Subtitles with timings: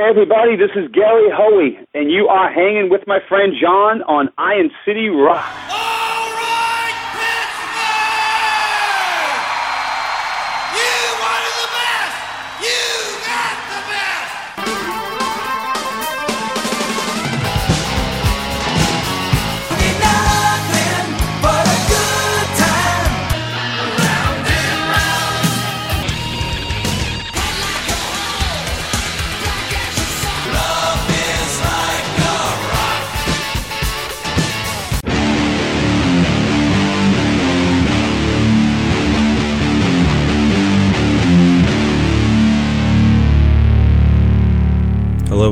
[0.00, 4.30] Hey, everybody, this is Gary Hoey, and you are hanging with my friend John on
[4.38, 5.44] Iron City Rock.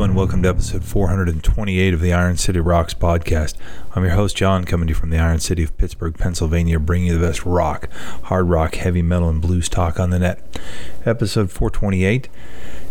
[0.00, 3.54] And welcome to episode 428 of the Iron City Rocks podcast.
[3.96, 7.08] I'm your host, John, coming to you from the Iron City of Pittsburgh, Pennsylvania, bringing
[7.08, 7.90] you the best rock,
[8.22, 10.40] hard rock, heavy metal, and blues talk on the net.
[11.04, 12.28] Episode 428.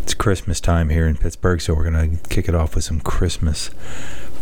[0.03, 2.99] It's Christmas time here in Pittsburgh, so we're going to kick it off with some
[2.99, 3.69] Christmas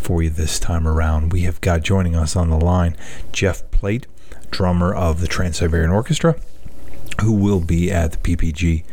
[0.02, 1.32] for you this time around.
[1.32, 2.98] We have got joining us on the line
[3.32, 4.08] Jeff Plate,
[4.50, 6.36] drummer of the Trans Siberian Orchestra
[7.22, 8.84] who will be at the PPG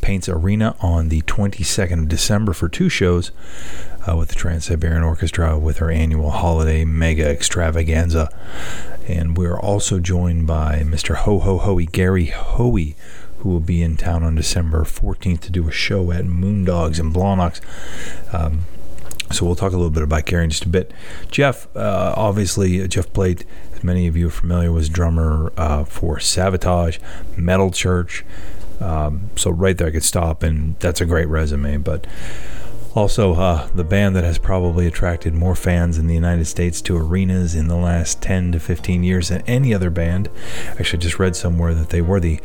[0.00, 3.32] Paints Arena on the 22nd of December for two shows
[4.08, 8.28] uh, with the Trans Siberian Orchestra with our annual holiday mega extravaganza.
[9.08, 11.16] And we're also joined by Mr.
[11.16, 12.94] Ho Ho Hoey, Gary Hoey,
[13.38, 17.12] who will be in town on December 14th to do a show at Moondogs in
[17.12, 17.60] Blawnox.
[18.32, 18.66] Um,
[19.32, 20.92] so we'll talk a little bit about Gary in just a bit.
[21.30, 23.44] Jeff, uh, obviously, Jeff Plate
[23.84, 26.98] many of you are familiar, was drummer uh, for Savatage,
[27.36, 28.24] Metal Church.
[28.80, 31.78] Um, so right there, I could stop, and that's a great resume.
[31.78, 32.06] But
[32.94, 36.96] also, uh, the band that has probably attracted more fans in the United States to
[36.96, 40.28] arenas in the last 10 to 15 years than any other band.
[40.78, 42.38] Actually, just read somewhere that they were the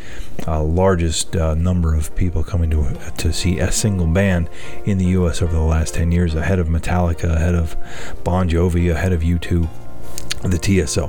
[0.47, 4.49] uh, largest uh, number of people coming to to see a single band
[4.85, 5.41] in the U.S.
[5.41, 7.75] over the last 10 years, ahead of Metallica, ahead of
[8.23, 9.67] Bon Jovi, ahead of U2
[10.43, 11.05] the TSO.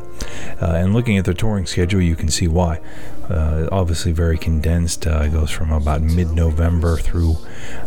[0.60, 2.80] Uh, and looking at their touring schedule, you can see why.
[3.28, 5.06] Uh, obviously, very condensed.
[5.06, 7.36] Uh, it goes from about mid November through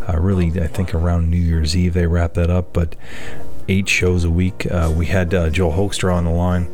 [0.07, 2.73] uh, really, I think, around New Year's Eve, they wrap that up.
[2.73, 2.95] But
[3.67, 4.69] eight shows a week.
[4.69, 6.67] Uh, we had uh, Joel Hoekstra on the line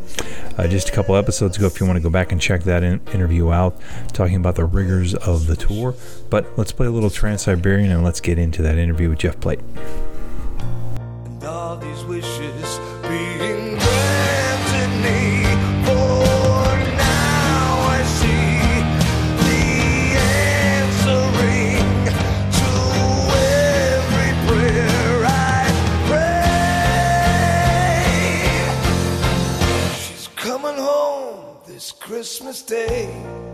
[0.69, 1.67] just a couple episodes ago.
[1.67, 3.79] If you want to go back and check that in- interview out,
[4.13, 5.93] talking about the rigors of the tour.
[6.29, 9.39] But let's play a little Trans Siberian and let's get into that interview with Jeff
[9.39, 9.59] Plate.
[32.17, 33.46] Christmas Day.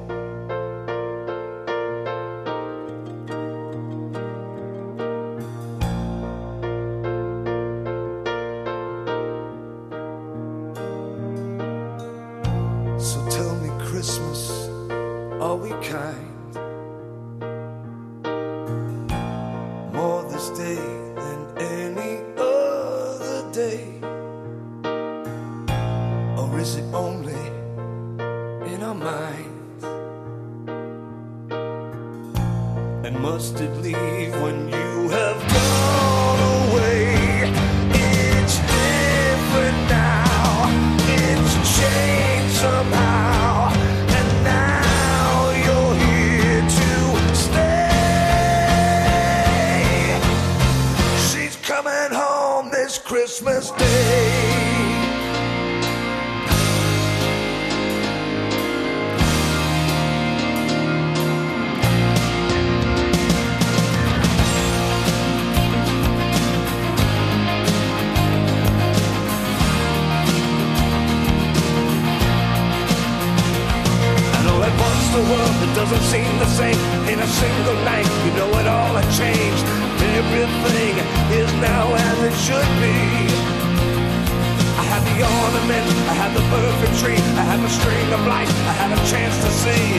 [87.64, 89.96] The string of lights, I had a chance to see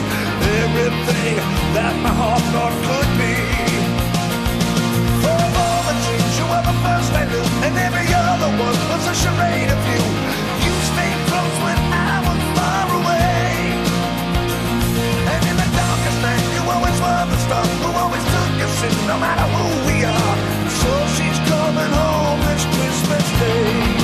[0.61, 1.33] everything
[1.73, 3.33] that my heart thought could be.
[5.25, 9.03] For all the dreams, you were the first I knew, and every other one was
[9.09, 10.03] a charade of you.
[10.61, 13.49] You stayed close when I was far away.
[15.25, 18.93] And in the darkest night, you always were the star who always took us in,
[19.09, 20.37] no matter who we are.
[20.69, 23.94] So she's coming home this Christmas Day.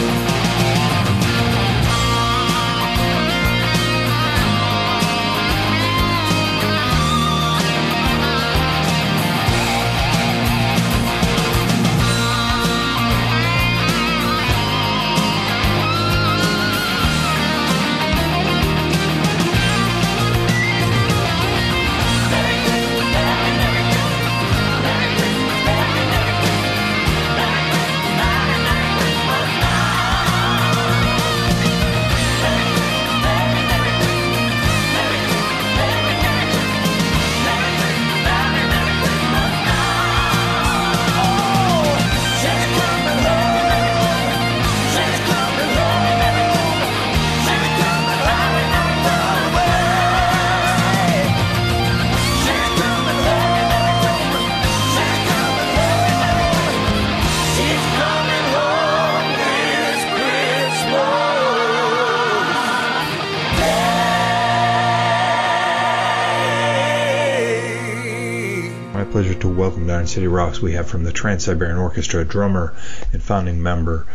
[69.21, 70.63] To welcome to Iron City Rocks.
[70.63, 72.75] We have from the Trans Siberian Orchestra drummer
[73.13, 74.07] and founding member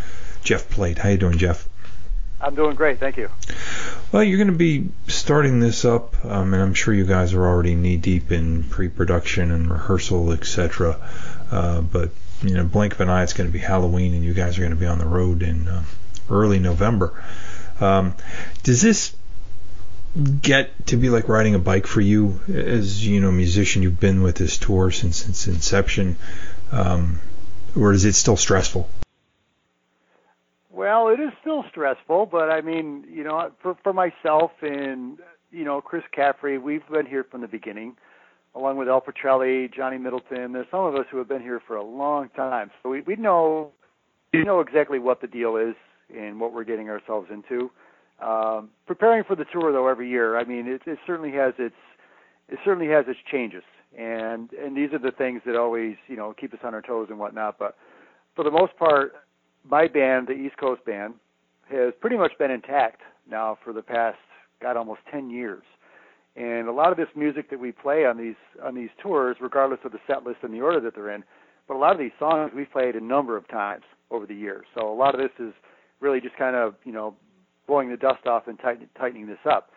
[0.43, 0.99] Jeff Plate.
[0.99, 1.69] How you doing, Jeff?
[2.41, 3.31] I'm doing great, thank you.
[4.11, 7.47] Well, you're going to be starting this up, um, and I'm sure you guys are
[7.47, 10.99] already knee deep in pre-production and rehearsal, etc.
[11.53, 12.11] Uh, but
[12.43, 14.63] you know, blink of an eye, it's going to be Halloween, and you guys are
[14.63, 15.85] going to be on the road in uh,
[16.29, 17.23] early November.
[17.81, 18.17] Um,
[18.65, 19.15] does this
[20.17, 24.23] get to be like riding a bike for you as you know musician you've been
[24.23, 26.17] with this tour since its inception
[26.73, 27.21] um,
[27.77, 28.89] or is it still stressful
[30.71, 35.19] well it is still stressful but i mean you know for for myself and
[35.53, 37.95] you know chris caffrey we've been here from the beginning
[38.57, 40.53] along with Al Pitrelli, Johnny Middleton.
[40.53, 43.15] There's some of us who have been here for a long time, so we, we
[43.15, 43.73] know
[44.33, 45.75] we know exactly what the deal is
[46.15, 47.71] and what we're getting ourselves into.
[48.21, 51.75] Um, preparing for the tour though every year, I mean, it, it certainly has its
[52.49, 53.65] it certainly has its changes,
[53.99, 57.09] and and these are the things that always you know keep us on our toes
[57.11, 57.59] and whatnot.
[57.59, 57.77] But
[58.35, 59.13] for the most part,
[59.69, 61.15] my band, the East Coast Band,
[61.71, 64.19] has pretty much been intact now for the past
[64.63, 65.63] God almost ten years.
[66.37, 69.81] And a lot of this music that we play on these on these tours, regardless
[69.85, 71.25] of the set list and the order that they're in,
[71.69, 74.67] but a lot of these songs we've played a number of times over the years.
[74.75, 75.53] So a lot of this is
[76.01, 77.15] really just kind of you know
[77.67, 79.71] blowing the dust off and tighten, tightening this up.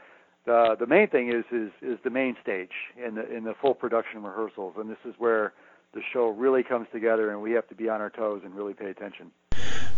[0.46, 3.74] The the main thing is is is the main stage in the in the full
[3.74, 5.54] production rehearsals, and this is where
[5.94, 8.74] the show really comes together, and we have to be on our toes and really
[8.74, 9.32] pay attention.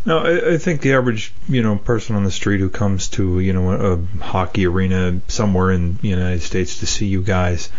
[0.04, 3.40] No, I, I think the average you know person on the street who comes to
[3.40, 7.70] you know a hockey arena somewhere in the United States to see you guys,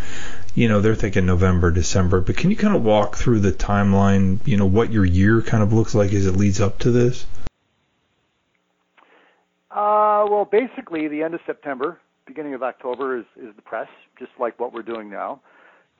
[0.55, 2.21] you know they're thinking November, December.
[2.21, 4.39] But can you kind of walk through the timeline?
[4.47, 7.27] You know what your year kind of looks like as it leads up to this?
[9.73, 13.89] Uh, well, basically, the end of September, beginning of October is, is the press,
[14.19, 15.41] just like what we're doing now.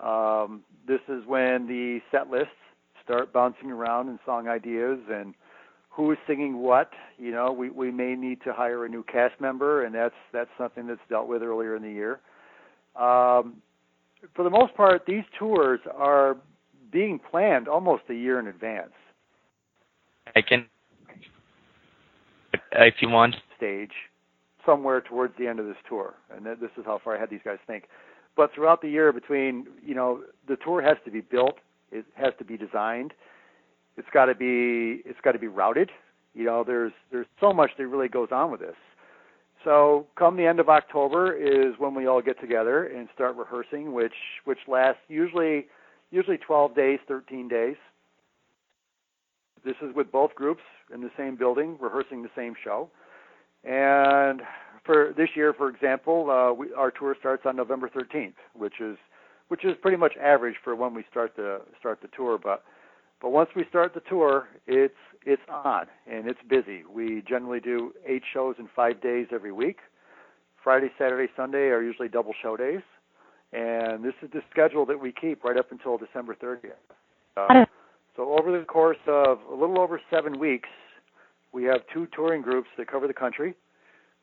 [0.01, 2.53] Um, this is when the set lists
[3.03, 5.35] start bouncing around and song ideas and
[5.89, 6.91] who is singing what.
[7.19, 10.51] You know, we, we may need to hire a new cast member, and that's that's
[10.59, 12.21] something that's dealt with earlier in the year.
[12.97, 13.63] Um,
[14.35, 16.37] for the most part, these tours are
[16.91, 18.93] being planned almost a year in advance.
[20.37, 20.67] I can,
[22.73, 23.93] if you want, stage
[24.67, 27.59] somewhere towards the end of this tour, and this is how far ahead these guys
[27.67, 27.85] think.
[28.37, 31.59] But throughout the year, between you know, the tour has to be built,
[31.91, 33.13] it has to be designed,
[33.97, 35.91] it's got to be it's got to be routed.
[36.35, 38.77] You know, there's there's so much that really goes on with this.
[39.65, 43.93] So come the end of October is when we all get together and start rehearsing,
[43.93, 45.67] which which lasts usually
[46.11, 47.77] usually 12 days, 13 days.
[49.65, 52.91] This is with both groups in the same building, rehearsing the same show.
[53.65, 54.43] And
[54.85, 58.97] for this year, for example, uh, we, our tour starts on November 13th, which is
[59.49, 62.39] which is pretty much average for when we start the start the tour.
[62.43, 62.65] But
[63.21, 66.83] but once we start the tour, it's it's on and it's busy.
[66.93, 69.79] We generally do eight shows in five days every week.
[70.63, 72.83] Friday, Saturday, Sunday are usually double show days,
[73.53, 76.71] and this is the schedule that we keep right up until December 30th.
[77.37, 77.65] Uh,
[78.17, 80.69] so over the course of a little over seven weeks,
[81.53, 83.55] we have two touring groups that cover the country.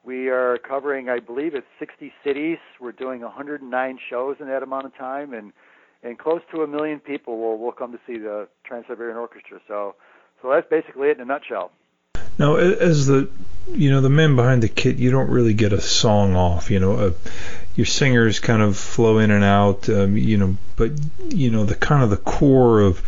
[0.03, 2.57] We are covering, I believe, it's 60 cities.
[2.79, 5.53] We're doing 109 shows in that amount of time, and
[6.01, 9.59] and close to a million people will will come to see the Trans Siberian Orchestra.
[9.67, 9.95] So,
[10.41, 11.71] so that's basically it in a nutshell.
[12.37, 13.29] Now, as the
[13.67, 16.71] you know the men behind the kit, you don't really get a song off.
[16.71, 17.13] You know,
[17.75, 19.89] your singers kind of flow in and out.
[19.89, 20.91] Um, you know, but
[21.27, 23.03] you know the kind of the core of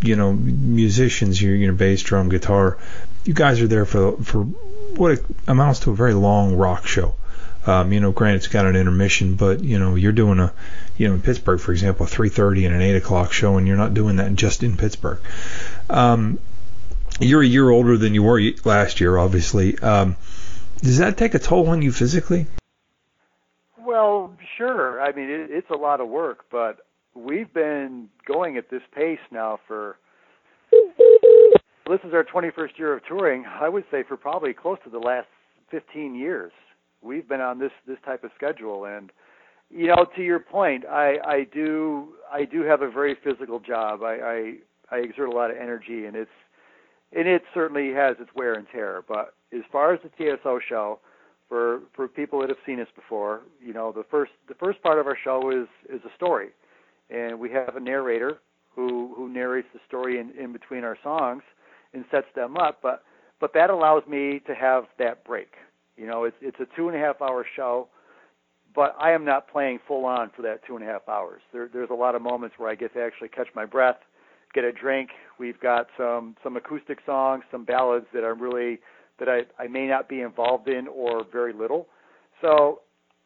[0.00, 2.78] you know musicians, your you know bass, drum, guitar
[3.24, 7.16] you guys are there for for what amounts to a very long rock show.
[7.66, 10.52] Um, you know, granted it's got an intermission, but you know you're doing a,
[10.98, 13.78] you know, in Pittsburgh, for example, a 3:30 and an 8 o'clock show, and you're
[13.78, 15.18] not doing that just in Pittsburgh.
[15.88, 16.38] Um,
[17.20, 19.78] you're a year older than you were last year, obviously.
[19.78, 20.16] Um,
[20.82, 22.46] does that take a toll on you physically?
[23.78, 25.00] Well, sure.
[25.00, 29.18] I mean, it, it's a lot of work, but we've been going at this pace
[29.30, 29.96] now for
[31.86, 33.44] this is our 21st year of touring.
[33.46, 35.28] I would say for probably close to the last
[35.70, 36.52] 15 years,
[37.02, 38.86] we've been on this this type of schedule.
[38.86, 39.12] And
[39.70, 44.02] you know, to your point, I I do I do have a very physical job.
[44.02, 44.54] I
[44.90, 46.30] I, I exert a lot of energy, and it's
[47.12, 49.04] and it certainly has its wear and tear.
[49.06, 51.00] But as far as the TSO show,
[51.48, 54.98] for for people that have seen us before, you know, the first the first part
[54.98, 56.48] of our show is is a story,
[57.10, 58.38] and we have a narrator
[58.74, 61.42] who who narrates the story in in between our songs
[61.92, 62.80] and sets them up.
[62.82, 63.02] But
[63.40, 65.52] but that allows me to have that break.
[65.96, 67.88] You know, it's it's a two and a half hour show,
[68.74, 71.42] but I am not playing full on for that two and a half hours.
[71.52, 73.98] There, there's a lot of moments where I get to actually catch my breath,
[74.54, 75.10] get a drink.
[75.38, 78.80] We've got some some acoustic songs, some ballads that are really
[79.18, 81.86] that I, I may not be involved in or very little.
[82.40, 82.80] So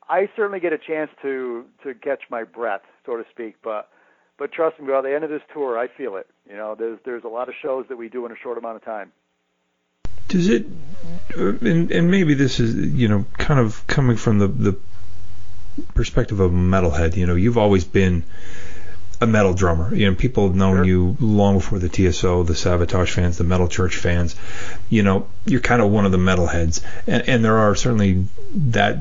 [0.09, 3.57] I certainly get a chance to to catch my breath, so to speak.
[3.63, 3.89] But
[4.39, 6.27] but trust me, by the end of this tour, I feel it.
[6.49, 8.77] You know, there's there's a lot of shows that we do in a short amount
[8.77, 9.13] of time.
[10.29, 10.67] Does it?
[11.37, 14.77] And, and maybe this is you know kind of coming from the the
[15.95, 17.17] perspective of a metalhead.
[17.17, 18.25] You know, you've always been
[19.21, 19.95] a metal drummer.
[19.95, 20.85] You know, people have known sure.
[20.85, 24.37] you long before the TSO, the Savatage fans, the Metal Church fans.
[24.89, 28.99] You know, you're kind of one of the metalheads, and, and there are certainly that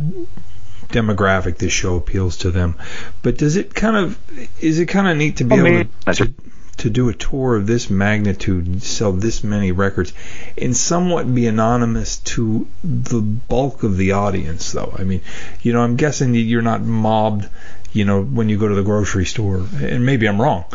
[0.89, 2.75] demographic this show appeals to them.
[3.21, 4.19] But does it kind of
[4.61, 6.33] is it kind of neat to be able to, to
[6.77, 10.13] to do a tour of this magnitude, sell this many records,
[10.57, 14.93] and somewhat be anonymous to the bulk of the audience, though.
[14.97, 15.21] I mean,
[15.61, 17.49] you know, I'm guessing you're not mobbed,
[17.93, 20.65] you know, when you go to the grocery store, and maybe I'm wrong.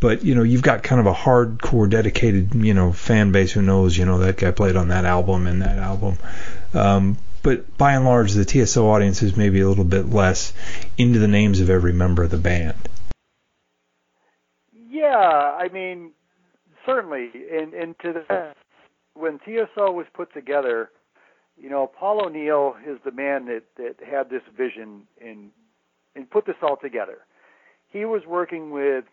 [0.00, 3.60] But you know, you've got kind of a hardcore, dedicated, you know, fan base who
[3.60, 6.16] knows, you know, that guy played on that album and that album.
[6.72, 10.52] Um, but by and large, the TSO audience is maybe a little bit less
[10.98, 12.76] into the names of every member of the band.
[14.72, 16.12] Yeah, I mean,
[16.84, 17.30] certainly.
[17.50, 18.52] And, and to the,
[19.14, 20.90] when TSO was put together,
[21.56, 25.50] you know, Paul O'Neill is the man that, that had this vision and
[26.16, 27.18] and put this all together.
[27.88, 29.04] He was working with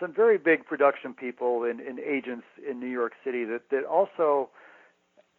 [0.00, 4.48] some very big production people and, and agents in New York City that, that also–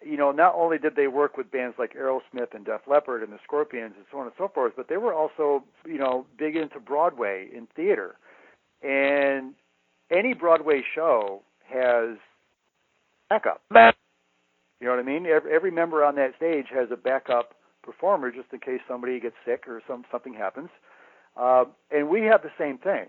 [0.05, 3.33] you know, not only did they work with bands like Aerosmith and Def Leppard and
[3.33, 6.55] the Scorpions and so on and so forth, but they were also, you know, big
[6.55, 8.15] into Broadway in theater.
[8.83, 9.53] And
[10.11, 12.17] any Broadway show has
[13.29, 13.61] backup.
[14.79, 15.25] You know what I mean?
[15.25, 19.35] Every, every member on that stage has a backup performer just in case somebody gets
[19.45, 20.69] sick or some something happens.
[21.37, 23.07] Uh, and we have the same thing.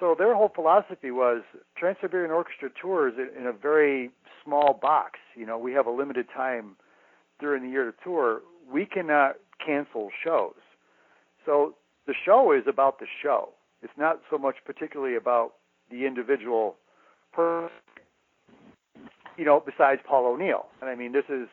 [0.00, 1.42] So their whole philosophy was
[1.76, 4.10] Trans Siberian Orchestra tours in, in a very
[4.44, 5.18] small box.
[5.34, 6.76] You know, we have a limited time
[7.40, 8.42] during the year to tour.
[8.72, 10.54] We cannot cancel shows.
[11.44, 11.74] So
[12.06, 13.50] the show is about the show.
[13.82, 15.54] It's not so much particularly about
[15.90, 16.76] the individual
[17.32, 17.70] person,
[19.36, 20.66] you know, besides Paul O'Neill.
[20.80, 21.48] And I mean, this is,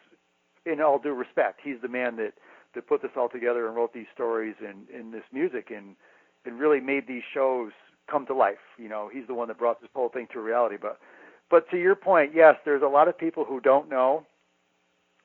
[0.66, 2.34] in all due respect, he's the man that,
[2.74, 5.96] that put this all together and wrote these stories and, and this music and,
[6.46, 7.72] and really made these shows
[8.10, 8.58] come to life.
[8.78, 10.78] You know, he's the one that brought this whole thing to reality.
[10.82, 11.00] But
[11.50, 14.26] but to your point, yes, there's a lot of people who don't know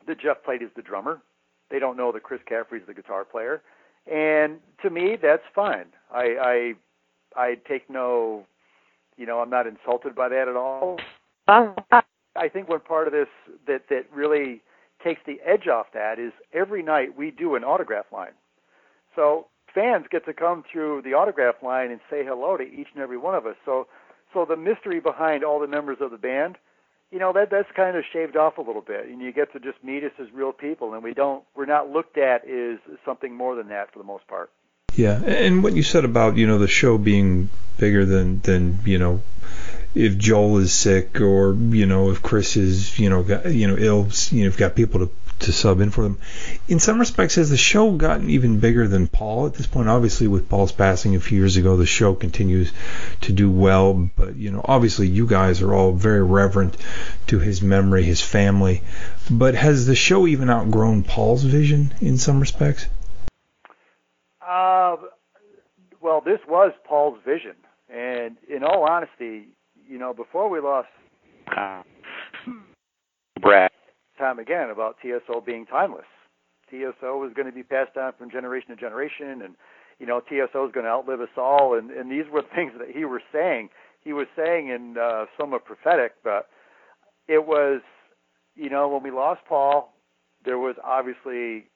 [0.07, 1.21] that Jeff Plate is the drummer.
[1.71, 3.63] They don't know that Chris Caffrey's the guitar player.
[4.11, 5.87] And to me, that's fine.
[6.13, 6.75] I
[7.37, 8.45] I I take no,
[9.17, 10.99] you know, I'm not insulted by that at all.
[12.37, 13.29] I think one part of this
[13.67, 14.63] that that really
[15.03, 18.33] takes the edge off that is every night we do an autograph line.
[19.17, 23.03] So fans get to come through the autograph line and say hello to each and
[23.03, 23.57] every one of us.
[23.65, 23.87] So
[24.33, 26.57] so the mystery behind all the members of the band,
[27.11, 29.61] you know, that that's kind of shaved off a little bit, and you get to
[29.61, 33.35] just meet us as real people, and we don't we're not looked at as something
[33.35, 34.50] more than that for the most part.
[34.95, 37.49] Yeah, and what you said about you know the show being
[37.79, 39.23] bigger than than you know
[39.95, 43.77] if Joel is sick or you know if Chris is you know got, you know
[43.77, 46.18] ill, you know, you've got people to to sub in for them.
[46.68, 49.88] In some respects, has the show gotten even bigger than Paul at this point?
[49.88, 52.73] Obviously, with Paul's passing a few years ago, the show continues
[53.23, 53.94] to do well.
[53.94, 56.76] But you know, obviously, you guys are all very reverent
[57.28, 58.82] to his memory, his family.
[59.30, 62.87] But has the show even outgrown Paul's vision in some respects?
[64.40, 64.97] Uh,
[66.00, 67.54] well, this was Paul's vision,
[67.88, 69.49] and in all honesty,
[69.88, 70.88] you know, before we lost
[71.56, 71.82] uh,
[73.40, 73.70] Brad
[74.21, 76.07] time again about TSO being timeless.
[76.71, 79.57] TSO is going to be passed on from generation to generation, and
[79.99, 81.77] you know TSO is going to outlive us all.
[81.77, 83.71] And, and these were things that he was saying.
[84.03, 86.49] He was saying in uh, somewhat prophetic, but
[87.29, 87.83] it was,
[88.57, 89.93] you know, when we lost Paul,
[90.45, 91.67] there was obviously,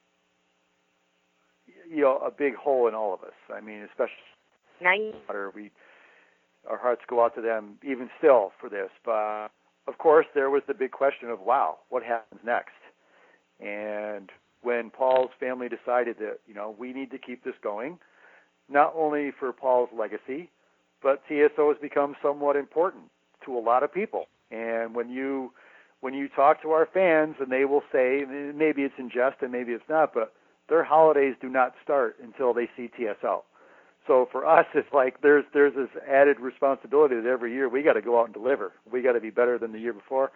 [1.90, 3.34] you know, a big hole in all of us.
[3.54, 4.14] I mean, especially
[5.54, 5.70] we,
[6.68, 9.48] our hearts go out to them even still for this, but
[9.86, 12.72] of course, there was the big question of, wow, what happens next?
[13.60, 14.30] And
[14.62, 17.98] when Paul's family decided that, you know, we need to keep this going,
[18.68, 20.50] not only for Paul's legacy,
[21.02, 23.04] but TSO has become somewhat important
[23.44, 24.26] to a lot of people.
[24.50, 25.52] And when you
[26.00, 28.24] when you talk to our fans and they will say
[28.54, 30.34] maybe it's in jest and maybe it's not, but
[30.68, 33.42] their holidays do not start until they see TSO.
[34.06, 37.94] So for us, it's like there's there's this added responsibility that every year we got
[37.94, 38.72] to go out and deliver.
[38.90, 40.30] We got to be better than the year before.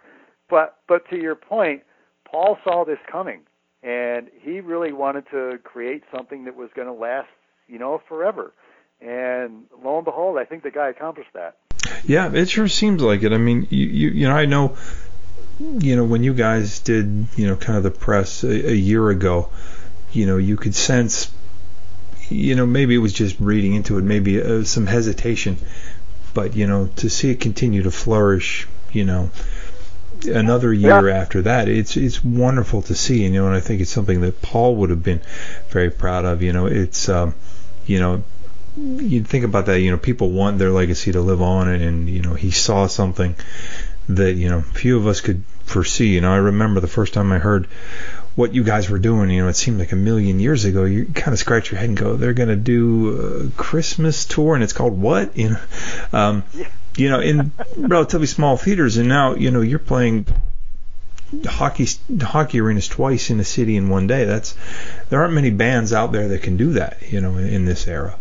[0.49, 1.83] But but to your point,
[2.31, 3.41] Paul saw this coming,
[3.83, 7.29] and he really wanted to create something that was going to last,
[7.67, 8.53] you know, forever.
[9.01, 11.57] And lo and behold, I think the guy accomplished that.
[12.05, 13.33] Yeah, it sure seems like it.
[13.33, 14.77] I mean, you you, you know, I know,
[15.61, 19.11] you know, when you guys did, you know, kind of the press a, a year
[19.11, 19.51] ago,
[20.13, 21.31] you know, you could sense,
[22.31, 25.57] you know, maybe it was just reading into it, maybe uh, some hesitation,
[26.35, 29.31] but you know, to see it continue to flourish, you know,
[30.27, 31.17] another year Yeah.
[31.21, 34.21] after that, it's it's wonderful to see, and you know, and I think it's something
[34.23, 35.21] that Paul would have been
[35.71, 36.43] very proud of.
[36.43, 37.35] You know, it's, um,
[37.87, 38.23] you know,
[38.77, 42.09] you think about that, you know, people want their legacy to live on, and, and
[42.09, 43.35] you know, he saw something
[44.09, 46.09] that you know few of us could foresee.
[46.15, 47.69] You know, I remember the first time I heard
[48.39, 49.31] what you guys were doing.
[49.31, 50.85] You know, it seemed like a million years ago.
[50.85, 54.55] You kind of scratch your head and go, "They're going to do a Christmas tour,
[54.55, 55.61] and it's called what?" You know,
[56.13, 56.45] um,
[56.97, 60.25] you know, in relatively small theaters, and now you know you're playing
[61.47, 61.89] hockey
[62.23, 64.25] hockey arenas twice in a city in one day.
[64.25, 64.55] That's
[65.09, 67.11] there aren't many bands out there that can do that.
[67.11, 68.17] You know, in, in this era.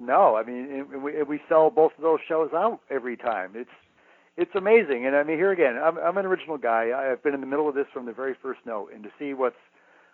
[0.00, 3.52] No, I mean we, we sell both of those shows out every time.
[3.54, 3.70] It's
[4.36, 6.90] it's amazing, and I mean here again, I'm I'm an original guy.
[6.94, 9.34] I've been in the middle of this from the very first note, and to see
[9.34, 9.56] what's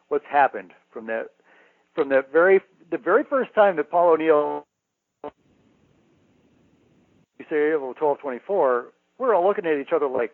[0.09, 1.29] what's happened from that
[1.95, 4.67] from that very the very first time that Paul O'Neill
[7.39, 8.87] you say well twelve twenty four,
[9.19, 10.33] we're all looking at each other like,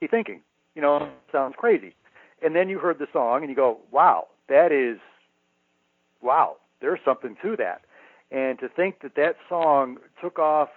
[0.00, 0.40] you thinking,
[0.74, 1.94] you know, sounds crazy,
[2.42, 4.98] and then you heard the song and you go, wow, that is,
[6.20, 7.82] wow, there's something to that.
[8.30, 10.68] And to think that that song took off,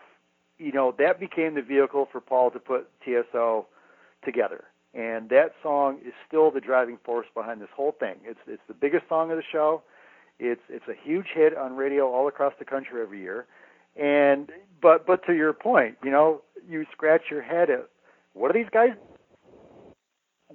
[0.61, 3.65] you know, that became the vehicle for Paul to put TSO
[4.23, 4.65] together.
[4.93, 8.15] And that song is still the driving force behind this whole thing.
[8.25, 9.83] It's it's the biggest song of the show.
[10.37, 13.45] It's it's a huge hit on radio all across the country every year.
[13.95, 17.87] And but but to your point, you know, you scratch your head at
[18.33, 18.91] what are these guys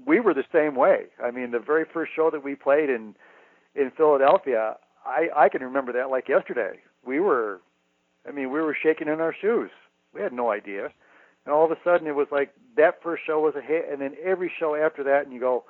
[0.04, 1.04] we were the same way.
[1.22, 3.14] I mean, the very first show that we played in
[3.74, 6.80] in Philadelphia, I I can remember that like yesterday.
[7.06, 7.60] We were,
[8.28, 9.70] I mean, we were shaking in our shoes.
[10.16, 10.90] We had no idea,
[11.44, 14.00] and all of a sudden it was like that first show was a hit, and
[14.00, 15.64] then every show after that, and you go,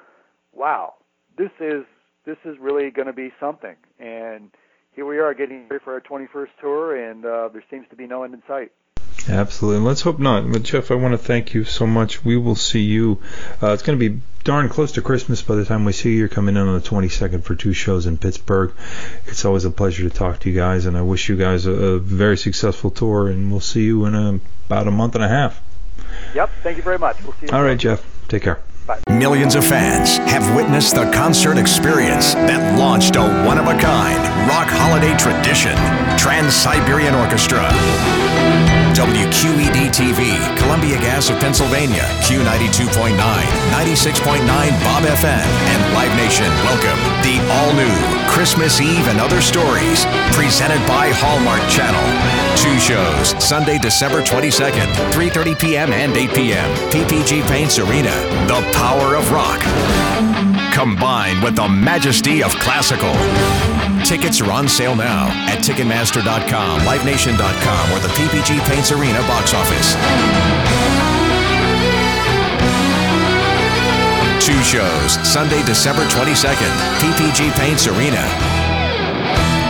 [0.52, 0.94] wow,
[1.36, 1.84] this is
[2.24, 3.74] this is really going to be something.
[3.98, 4.50] And
[4.92, 8.06] here we are getting ready for our 21st tour, and uh, there seems to be
[8.06, 8.70] no end in sight.
[9.28, 9.80] Absolutely.
[9.84, 10.50] Let's hope not.
[10.50, 12.24] But Jeff, I want to thank you so much.
[12.24, 13.20] We will see you.
[13.62, 16.18] Uh, it's going to be darn close to Christmas by the time we see you.
[16.18, 18.72] You're coming in on the 22nd for two shows in Pittsburgh.
[19.26, 21.72] It's always a pleasure to talk to you guys, and I wish you guys a,
[21.72, 23.28] a very successful tour.
[23.28, 25.60] And we'll see you in a, about a month and a half.
[26.34, 26.50] Yep.
[26.62, 27.22] Thank you very much.
[27.24, 27.52] We'll see you.
[27.52, 28.04] All right, Jeff.
[28.28, 28.60] Take care.
[28.86, 29.00] Bye.
[29.08, 34.22] Millions of fans have witnessed the concert experience that launched a one of a kind
[34.48, 35.74] rock holiday tradition
[36.16, 37.66] Trans Siberian Orchestra.
[38.96, 47.36] WQED TV, Columbia Gas of Pennsylvania, Q92.9, 96.9 Bob FM, and Live Nation welcome the
[47.52, 52.00] all new Christmas Eve and Other Stories, presented by Hallmark Channel.
[52.56, 55.92] Two shows, Sunday, December 22nd, 3.30 p.m.
[55.92, 56.74] and 8 p.m.
[56.88, 58.14] PPG Paints Arena,
[58.48, 59.60] the power of rock,
[60.72, 63.12] combined with the majesty of classical.
[64.06, 69.94] Tickets are on sale now at Ticketmaster.com, LiveNation.com, or the PPG Paints Arena box office.
[74.38, 78.22] Two shows, Sunday, December 22nd, PPG Paints Arena.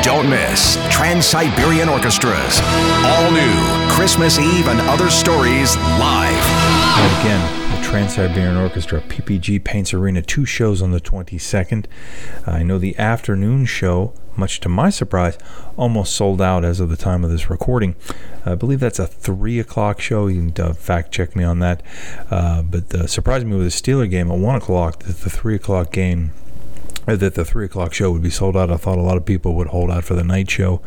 [0.04, 2.60] Don't miss Trans Siberian Orchestras.
[3.06, 6.44] All new Christmas Eve and Other Stories live.
[6.98, 11.86] And again, the Trans Siberian Orchestra, PPG Paints Arena, two shows on the 22nd.
[12.46, 15.38] I know the afternoon show, much to my surprise,
[15.76, 17.96] almost sold out as of the time of this recording.
[18.44, 20.26] I believe that's a 3 o'clock show.
[20.26, 21.82] You can uh, fact check me on that.
[22.30, 25.54] Uh, but uh, surprised me with the Steeler game at 1 o'clock, that the 3
[25.56, 26.32] o'clock game
[27.06, 28.70] that the three o'clock show would be sold out.
[28.70, 30.80] I thought a lot of people would hold out for the night show.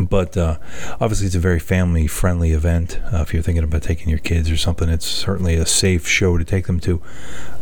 [0.00, 0.58] But uh,
[1.00, 3.00] obviously, it's a very family friendly event.
[3.12, 6.38] Uh, if you're thinking about taking your kids or something, it's certainly a safe show
[6.38, 7.02] to take them to.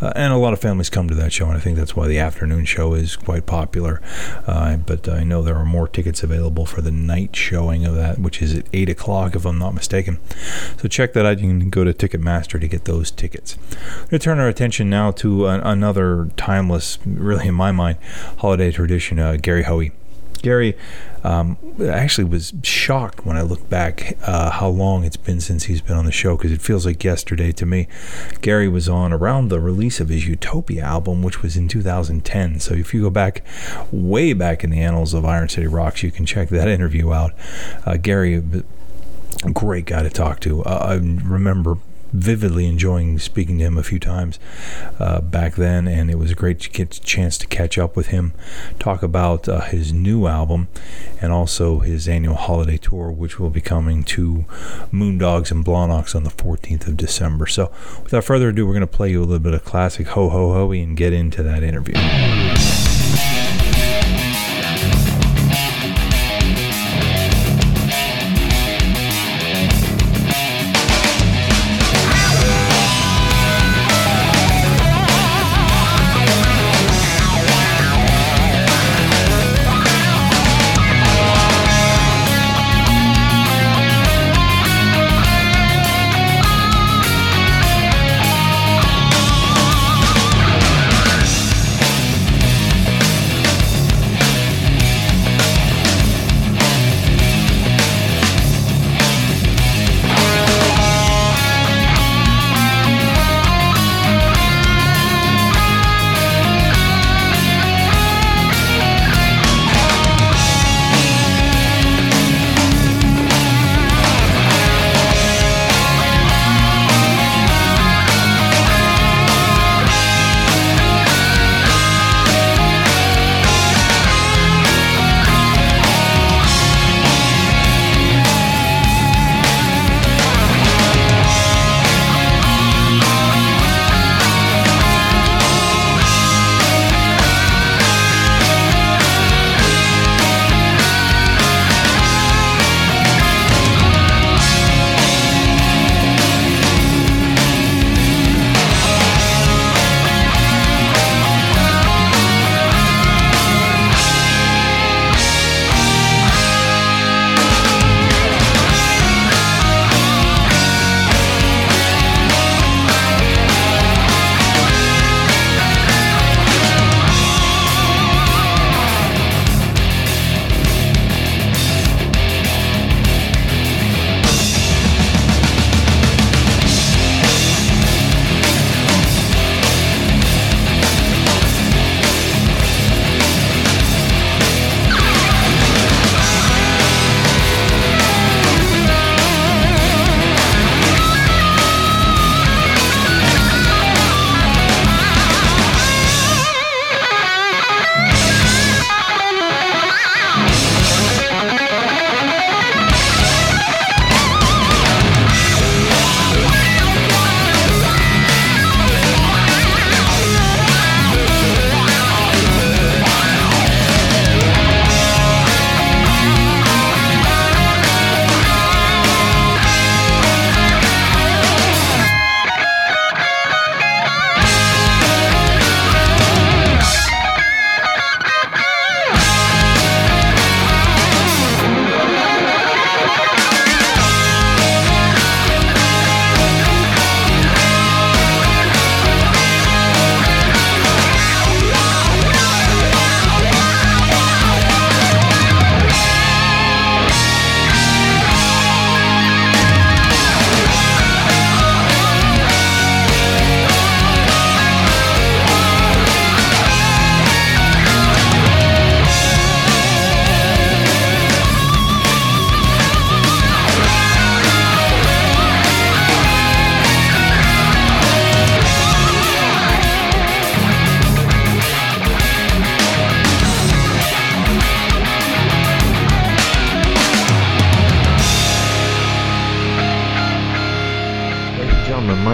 [0.01, 2.07] Uh, and a lot of families come to that show, and I think that's why
[2.07, 4.01] the afternoon show is quite popular.
[4.47, 8.19] Uh, but I know there are more tickets available for the night showing of that,
[8.19, 10.19] which is at 8 o'clock, if I'm not mistaken.
[10.79, 11.41] So check that out.
[11.41, 13.59] You can go to Ticketmaster to get those tickets.
[13.71, 17.99] We're going to turn our attention now to an, another timeless, really in my mind,
[18.39, 19.93] holiday tradition uh, Gary Hoey.
[20.43, 20.77] Gary
[21.23, 25.81] um, actually was shocked when I look back uh, how long it's been since he's
[25.81, 27.89] been on the show because it feels like yesterday to me.
[28.41, 32.61] Gary was on around the release of his Utopia album, which was in 2010.
[32.61, 33.45] So if you go back
[33.93, 37.33] way back in the annals of Iron City Rocks, you can check that interview out.
[37.85, 38.43] Uh, Gary,
[39.53, 40.63] great guy to talk to.
[40.65, 41.77] Uh, I remember
[42.13, 44.39] vividly enjoying speaking to him a few times
[44.99, 48.33] uh, back then, and it was a great chance to catch up with him,
[48.79, 50.69] talk about uh, his new album,
[51.21, 54.45] and also his annual holiday tour, which will be coming to
[54.93, 57.47] Moondogs and Blawnox on the 14th of December.
[57.47, 60.29] So, without further ado, we're going to play you a little bit of classic Ho
[60.29, 61.95] Ho Hoey and get into that interview.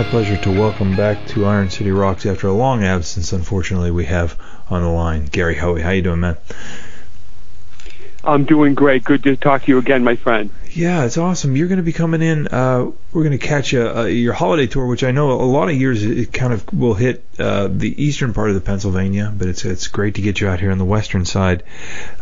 [0.05, 3.33] Pleasure to welcome back to Iron City Rocks after a long absence.
[3.33, 4.39] Unfortunately, we have
[4.71, 5.83] on the line Gary Hoey.
[5.83, 6.37] How you doing, man?
[8.23, 9.03] I'm doing great.
[9.03, 10.51] Good to talk to you again, my friend.
[10.77, 11.57] Yeah, it's awesome.
[11.57, 12.49] You're going to be coming in.
[12.49, 15.71] Uh, we're going to catch a, a, your holiday tour, which I know a lot
[15.71, 19.49] of years it kind of will hit uh, the eastern part of the Pennsylvania, but
[19.49, 21.63] it's it's great to get you out here on the western side.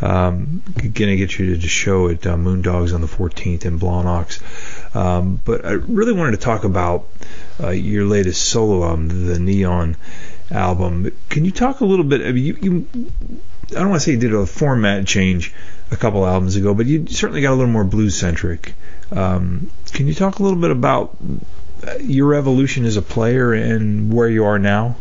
[0.01, 3.81] Um, going to get you to the show at uh, Moondogs on the 14th in
[3.81, 4.95] Blawnox.
[4.95, 7.09] Um, but I really wanted to talk about
[7.61, 9.97] uh, your latest solo album, the Neon
[10.53, 11.11] album.
[11.29, 12.21] Can you talk a little bit?
[12.21, 13.11] I mean, you, you
[13.73, 15.53] I don't want to say you did a format change
[15.91, 18.75] a couple albums ago, but you certainly got a little more blues centric.
[19.11, 21.17] Um, can you talk a little bit about
[21.87, 24.97] uh, your evolution as a player and where you are now?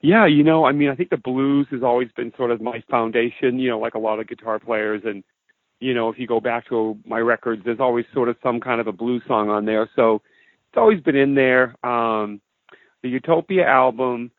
[0.00, 2.82] Yeah, you know, I mean, I think the blues has always been sort of my
[2.88, 3.58] foundation.
[3.58, 5.24] You know, like a lot of guitar players, and
[5.80, 8.80] you know, if you go back to my records, there's always sort of some kind
[8.80, 9.90] of a blues song on there.
[9.96, 10.22] So
[10.68, 11.74] it's always been in there.
[11.84, 12.40] Um,
[13.02, 14.30] the Utopia album,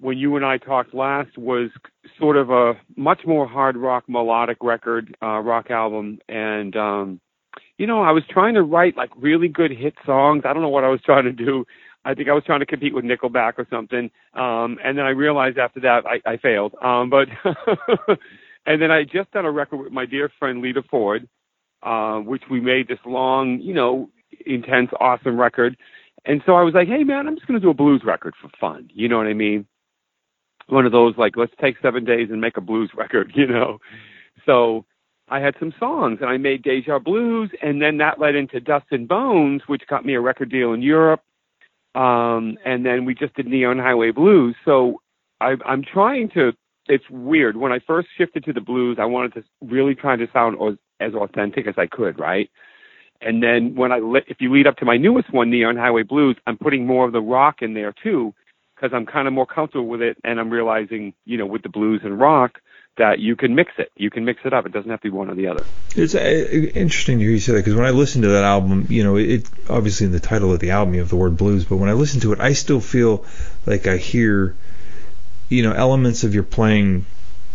[0.00, 1.70] when you and I talked last, was
[2.18, 7.20] sort of a much more hard rock melodic record, uh, rock album, and um,
[7.78, 10.42] you know, I was trying to write like really good hit songs.
[10.44, 11.64] I don't know what I was trying to do.
[12.04, 14.10] I think I was trying to compete with Nickelback or something.
[14.34, 16.74] Um, and then I realized after that I, I failed.
[16.82, 17.28] Um, but
[18.66, 21.26] and then I just done a record with my dear friend Lita Ford,
[21.82, 24.10] uh, which we made this long, you know,
[24.44, 25.76] intense, awesome record.
[26.26, 28.50] And so I was like, hey man, I'm just gonna do a blues record for
[28.60, 28.90] fun.
[28.92, 29.66] You know what I mean?
[30.68, 33.78] One of those like, let's take seven days and make a blues record, you know.
[34.46, 34.84] So
[35.28, 38.86] I had some songs and I made Deja Blues and then that led into Dust
[38.90, 41.20] and Bones, which got me a record deal in Europe.
[41.94, 44.56] Um, and then we just did Neon Highway Blues.
[44.64, 45.00] So
[45.40, 46.52] I, I'm trying to,
[46.86, 47.56] it's weird.
[47.56, 50.76] When I first shifted to the blues, I wanted to really try to sound as,
[51.00, 52.50] as authentic as I could, right?
[53.20, 56.36] And then when I, if you lead up to my newest one, Neon Highway Blues,
[56.46, 58.34] I'm putting more of the rock in there too,
[58.74, 60.16] because I'm kind of more comfortable with it.
[60.24, 62.60] And I'm realizing, you know, with the blues and rock,
[62.96, 63.90] that you can mix it.
[63.96, 64.66] You can mix it up.
[64.66, 65.64] It doesn't have to be one or the other.
[65.96, 68.86] It's uh, interesting to hear you say that because when I listen to that album,
[68.88, 71.64] you know, it obviously in the title of the album you have the word blues,
[71.64, 73.24] but when I listen to it, I still feel
[73.66, 74.54] like I hear,
[75.48, 77.06] you know, elements of your playing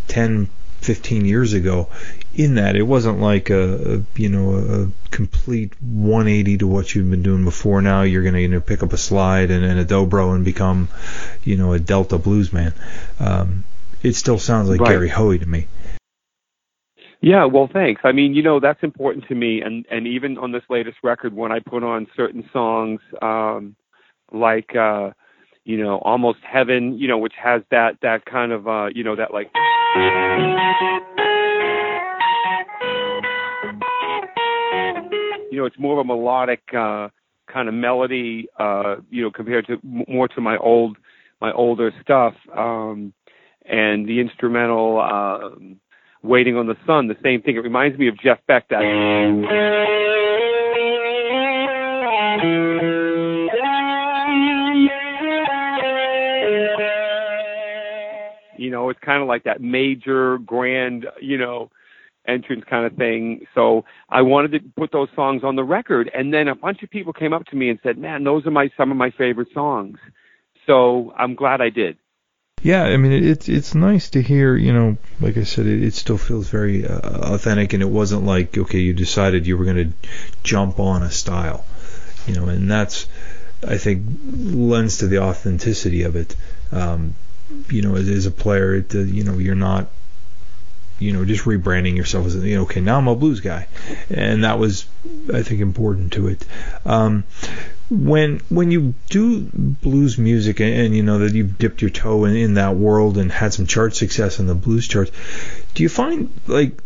[0.08, 0.48] 10,
[0.80, 1.88] 15 years ago
[2.34, 7.10] in that it wasn't like a, a you know a complete 180 to what you've
[7.10, 9.78] been doing before now you're going to you know pick up a slide and, and
[9.78, 10.88] a dobro and become
[11.44, 12.72] you know a delta blues man
[13.18, 13.64] um,
[14.02, 14.90] it still sounds like Right.
[14.90, 15.66] Gary Hoey to me.
[17.22, 18.00] Yeah, well, thanks.
[18.04, 21.34] I mean, you know, that's important to me, and and even on this latest record,
[21.34, 23.76] when I put on certain songs, um,
[24.32, 25.10] like uh,
[25.70, 29.14] you know, almost heaven, you know, which has that that kind of uh, you know,
[29.14, 29.48] that like.
[35.52, 37.08] You know, it's more of a melodic uh,
[37.52, 40.96] kind of melody, uh, you know, compared to more to my old
[41.40, 42.34] my older stuff.
[42.56, 43.12] Um,
[43.64, 45.76] and the instrumental um,
[46.24, 47.54] "Waiting on the Sun," the same thing.
[47.54, 48.68] It reminds me of Jeff Beck.
[48.70, 48.82] That
[58.90, 61.70] it's kind of like that major, grand, you know,
[62.26, 63.46] entrance kind of thing.
[63.54, 66.90] So I wanted to put those songs on the record, and then a bunch of
[66.90, 69.48] people came up to me and said, "Man, those are my some of my favorite
[69.54, 69.98] songs."
[70.66, 71.96] So I'm glad I did.
[72.62, 74.54] Yeah, I mean, it's it's nice to hear.
[74.54, 78.24] You know, like I said, it, it still feels very uh, authentic, and it wasn't
[78.24, 80.08] like okay, you decided you were going to
[80.42, 81.64] jump on a style,
[82.26, 83.06] you know, and that's
[83.66, 86.36] I think lends to the authenticity of it.
[86.70, 87.14] Um,
[87.68, 89.88] you know, as, as a player, uh, you know, you're not
[91.00, 93.66] you know, just rebranding yourself as, you know, okay, now I'm a blues guy,
[94.10, 94.86] and that was,
[95.32, 96.44] I think, important to it.
[96.84, 97.24] Um,
[97.90, 102.24] when when you do blues music and, and you know that you've dipped your toe
[102.24, 105.10] in, in that world and had some chart success in the blues charts,
[105.74, 106.80] do you find like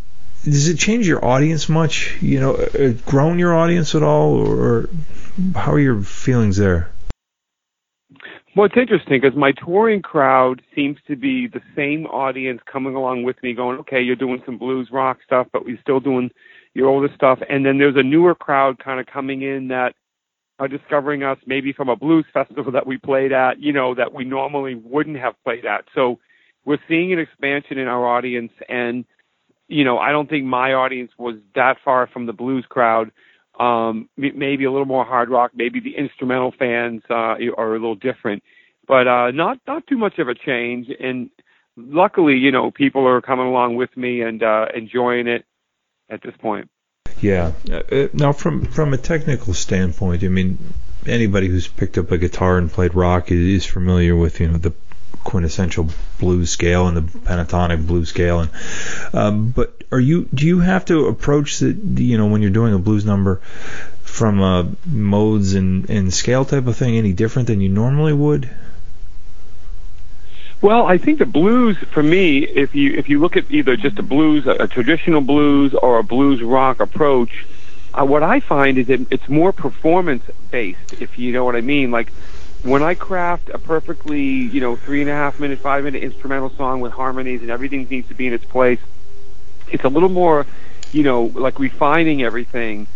[0.44, 2.16] does it change your audience much?
[2.22, 4.88] You know, uh, grown your audience at all, or
[5.54, 6.90] how are your feelings there?
[8.56, 13.24] Well, it's interesting because my touring crowd seems to be the same audience coming along
[13.24, 16.30] with me, going, "Okay, you're doing some blues rock stuff, but we're still doing
[16.72, 19.94] your older stuff." And then there's a newer crowd kind of coming in that
[20.60, 24.12] are discovering us maybe from a blues festival that we played at, you know, that
[24.14, 25.84] we normally wouldn't have played at.
[25.92, 26.20] So
[26.64, 29.04] we're seeing an expansion in our audience, and
[29.66, 33.10] you know, I don't think my audience was that far from the blues crowd
[33.58, 37.94] um maybe a little more hard rock maybe the instrumental fans uh are a little
[37.94, 38.42] different.
[38.86, 40.88] But uh not not too much of a change.
[40.98, 41.30] And
[41.76, 45.44] luckily you know people are coming along with me and uh enjoying it
[46.10, 46.68] at this point.
[47.20, 47.52] Yeah.
[47.70, 50.58] Uh, now, from from a technical standpoint, I mean,
[51.06, 54.72] anybody who's picked up a guitar and played rock is familiar with you know the
[55.24, 58.40] quintessential blues scale and the pentatonic blues scale.
[58.40, 58.50] And
[59.12, 62.74] um, but are you do you have to approach the you know when you're doing
[62.74, 63.40] a blues number
[64.02, 68.48] from a modes and, and scale type of thing any different than you normally would?
[70.60, 73.98] Well, I think the blues for me, if you if you look at either just
[73.98, 77.44] a blues, a, a traditional blues, or a blues rock approach,
[77.92, 80.94] uh, what I find is it, it's more performance based.
[81.02, 82.12] If you know what I mean, like
[82.64, 86.50] when I craft a perfectly, you know, three and a half minute, five minute instrumental
[86.56, 88.80] song with harmonies and everything needs to be in its place,
[89.68, 90.46] it's a little more,
[90.92, 92.88] you know, like refining everything.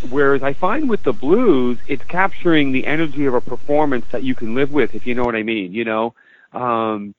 [0.00, 4.34] Whereas I find with the blues, it's capturing the energy of a performance that you
[4.34, 6.14] can live with, if you know what I mean, you know.
[6.52, 7.14] Um,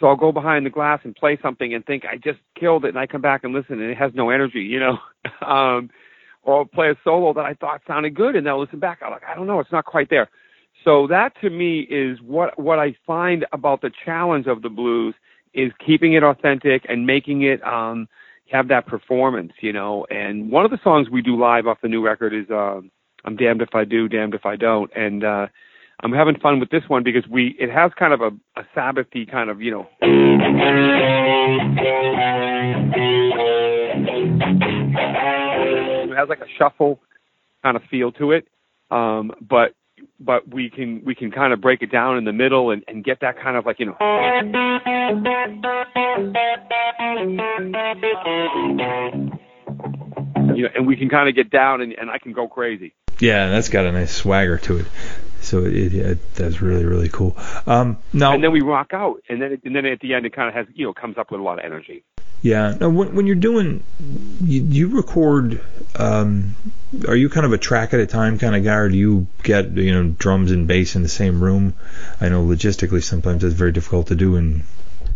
[0.00, 2.90] So I'll go behind the glass and play something and think I just killed it,
[2.90, 4.98] and I come back and listen and it has no energy, you know.
[5.46, 5.90] um,
[6.42, 9.00] or I'll play a solo that I thought sounded good, and they'll listen back.
[9.04, 10.30] I'm like, I don't know, it's not quite there.
[10.84, 15.14] So that to me is what what I find about the challenge of the blues
[15.52, 18.08] is keeping it authentic and making it um
[18.50, 20.06] have that performance, you know.
[20.10, 22.80] And one of the songs we do live off the new record is uh,
[23.24, 25.46] "I'm Damned If I Do, Damned If I Don't," and uh,
[26.02, 29.30] I'm having fun with this one because we it has kind of a, a Sabbathy
[29.30, 29.88] kind of you know.
[36.10, 37.00] It has like a shuffle
[37.62, 38.48] kind of feel to it,
[38.90, 39.74] um, but
[40.20, 43.02] but we can we can kind of break it down in the middle and, and
[43.02, 43.96] get that kind of like you know
[50.54, 52.94] you know and we can kind of get down and, and I can go crazy.
[53.18, 54.86] Yeah, that's got a nice swagger to it.
[55.40, 57.36] So it, it that's really really cool.
[57.66, 60.26] Um, now and then we rock out, and then it, and then at the end
[60.26, 62.04] it kind of has you know comes up with a lot of energy.
[62.42, 62.76] Yeah.
[62.80, 63.82] Now, when, when you're doing,
[64.42, 65.62] you, you record.
[65.96, 66.54] Um,
[67.06, 69.26] are you kind of a track at a time kind of guy, or do you
[69.42, 71.74] get you know drums and bass in the same room?
[72.20, 74.64] I know logistically sometimes it's very difficult to do and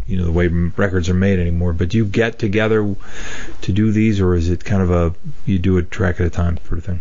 [0.06, 1.72] you know the way records are made anymore.
[1.72, 2.94] But do you get together
[3.62, 5.14] to do these, or is it kind of a
[5.46, 7.00] you do a track at a time sort of thing?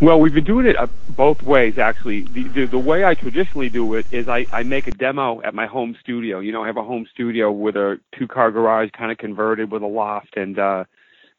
[0.00, 2.28] Well, we've been doing it uh, both ways, actually.
[2.32, 5.54] The, the, the way I traditionally do it is I, I make a demo at
[5.54, 6.38] my home studio.
[6.38, 9.82] You know, I have a home studio with a two-car garage, kind of converted with
[9.82, 10.84] a loft, and uh,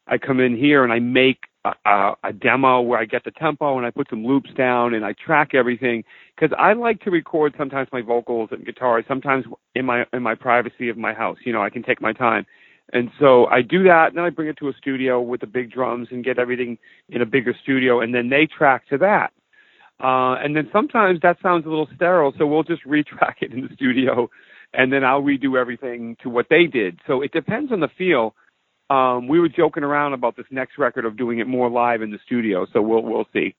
[0.06, 3.30] I come in here and I make a, a, a demo where I get the
[3.30, 6.04] tempo and I put some loops down and I track everything
[6.36, 10.34] because I like to record sometimes my vocals and guitars, sometimes in my in my
[10.34, 11.38] privacy of my house.
[11.44, 12.44] You know, I can take my time.
[12.92, 15.46] And so I do that, and then I bring it to a studio with the
[15.46, 19.32] big drums and get everything in a bigger studio, and then they track to that.
[20.02, 23.62] Uh, and then sometimes that sounds a little sterile, so we'll just retrack it in
[23.62, 24.28] the studio,
[24.72, 27.00] and then I'll redo everything to what they did.
[27.06, 28.34] So it depends on the feel.
[28.88, 32.10] Um, we were joking around about this next record of doing it more live in
[32.10, 33.54] the studio, so we'll we'll see.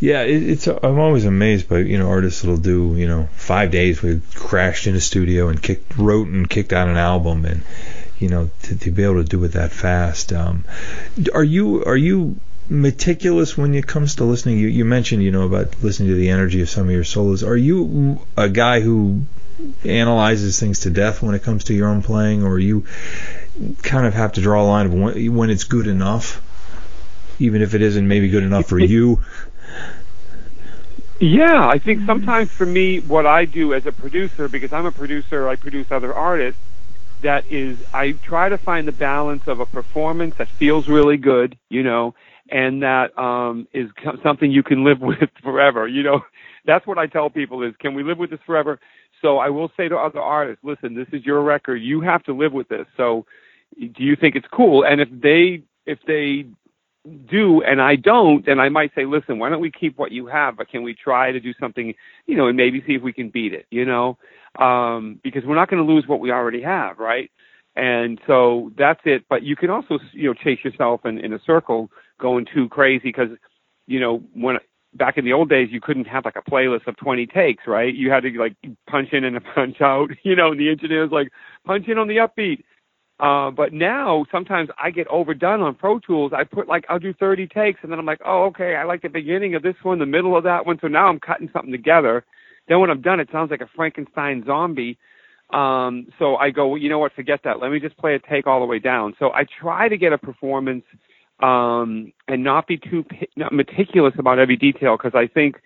[0.00, 0.66] Yeah, it, it's.
[0.66, 4.02] I'm always amazed by you know artists that'll do you know five days.
[4.02, 7.62] We crashed in a studio and kicked, wrote and kicked out an album, and
[8.18, 10.32] you know, to, to be able to do it that fast.
[10.32, 10.64] Um,
[11.34, 14.58] are you are you meticulous when it comes to listening?
[14.58, 17.42] You, you mentioned, you know, about listening to the energy of some of your solos.
[17.42, 19.22] Are you a guy who
[19.84, 22.86] analyzes things to death when it comes to your own playing, or you
[23.82, 26.42] kind of have to draw a line of when, when it's good enough,
[27.38, 29.22] even if it isn't maybe good enough for you?
[31.18, 34.92] Yeah, I think sometimes for me, what I do as a producer, because I'm a
[34.92, 36.60] producer, I produce other artists
[37.22, 41.56] that is I try to find the balance of a performance that feels really good,
[41.70, 42.14] you know,
[42.50, 43.90] and that um is
[44.22, 46.20] something you can live with forever, you know.
[46.66, 48.80] That's what I tell people is can we live with this forever?
[49.22, 51.76] So I will say to other artists, listen, this is your record.
[51.76, 52.86] You have to live with this.
[52.96, 53.24] So
[53.78, 54.84] do you think it's cool?
[54.84, 56.46] And if they if they
[57.30, 60.26] do and I don't, then I might say, listen, why don't we keep what you
[60.26, 61.94] have, but can we try to do something,
[62.26, 64.18] you know, and maybe see if we can beat it, you know?
[64.58, 67.30] um, because we're not going to lose what we already have, right?
[67.74, 69.24] And so that's it.
[69.28, 71.90] But you can also, you know, chase yourself in, in a circle
[72.20, 73.28] going too crazy because,
[73.86, 74.56] you know, when
[74.94, 77.94] back in the old days, you couldn't have like a playlist of 20 takes, right?
[77.94, 78.56] You had to like
[78.88, 81.28] punch in and punch out, you know, and the engineer's like,
[81.66, 82.62] punch in on the upbeat.
[83.18, 86.32] Uh, but now sometimes I get overdone on Pro Tools.
[86.34, 89.02] I put like, I'll do 30 takes and then I'm like, oh, okay, I like
[89.02, 90.78] the beginning of this one, the middle of that one.
[90.80, 92.24] So now I'm cutting something together
[92.68, 94.98] then when I'm done, it sounds like a Frankenstein zombie.
[95.50, 97.12] Um, so I go, well, you know what?
[97.14, 97.60] Forget that.
[97.60, 99.14] Let me just play a take all the way down.
[99.18, 100.84] So I try to get a performance
[101.40, 103.04] um, and not be too
[103.36, 105.56] not meticulous about every detail because I think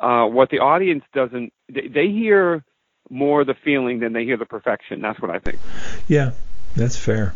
[0.00, 2.64] uh, what the audience doesn't they, they hear
[3.10, 5.02] more the feeling than they hear the perfection.
[5.02, 5.58] That's what I think.
[6.08, 6.32] Yeah,
[6.76, 7.34] that's fair.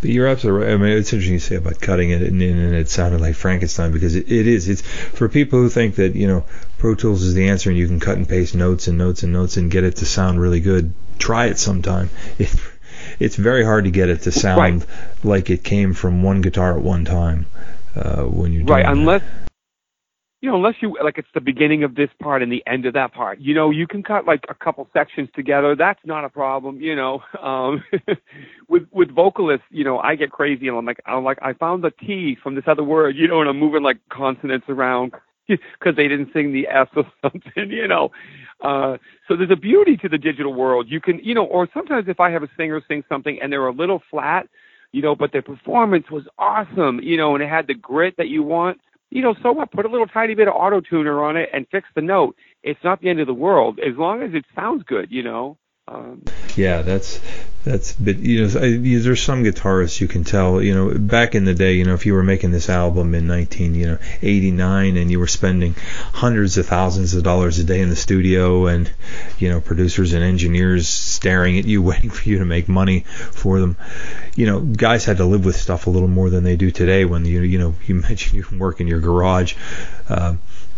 [0.00, 0.74] But you're absolutely right.
[0.74, 3.92] I mean, it's interesting you say about cutting it, and, and it sounded like Frankenstein
[3.92, 4.68] because it, it is.
[4.68, 6.44] It's for people who think that you know
[6.78, 9.32] Pro Tools is the answer, and you can cut and paste notes and notes and
[9.32, 10.94] notes and get it to sound really good.
[11.18, 12.10] Try it sometime.
[12.38, 12.54] It,
[13.18, 14.86] it's very hard to get it to sound right.
[15.24, 17.46] like it came from one guitar at one time
[17.94, 18.86] uh, when you're right.
[18.86, 19.22] Unless
[20.40, 22.94] you know, unless you like it's the beginning of this part and the end of
[22.94, 23.40] that part.
[23.40, 25.76] You know, you can cut like a couple sections together.
[25.76, 26.80] That's not a problem.
[26.80, 27.84] You know, um,
[28.68, 31.84] with with vocalists, you know, I get crazy and I'm like, I'm like, I found
[31.84, 33.16] the T from this other word.
[33.16, 35.12] You know, and I'm moving like consonants around
[35.48, 37.70] because they didn't sing the S or something.
[37.70, 38.10] You know,
[38.62, 38.96] uh,
[39.28, 40.86] so there's a beauty to the digital world.
[40.88, 43.66] You can, you know, or sometimes if I have a singer sing something and they're
[43.66, 44.48] a little flat,
[44.92, 46.98] you know, but their performance was awesome.
[47.00, 48.80] You know, and it had the grit that you want
[49.10, 49.72] you know, so what?
[49.72, 52.36] Put a little tiny bit of auto tuner on it and fix the note.
[52.62, 55.58] It's not the end of the world as long as it sounds good, you know.
[55.90, 56.22] Um,
[56.54, 57.20] Yeah, that's
[57.64, 61.52] that's but you know there's some guitarists you can tell you know back in the
[61.52, 65.10] day you know if you were making this album in 19 you know 89 and
[65.10, 65.74] you were spending
[66.12, 68.90] hundreds of thousands of dollars a day in the studio and
[69.38, 73.60] you know producers and engineers staring at you waiting for you to make money for
[73.60, 73.76] them
[74.36, 77.04] you know guys had to live with stuff a little more than they do today
[77.04, 79.54] when you you know you mentioned you can work in your garage
[80.08, 80.34] uh,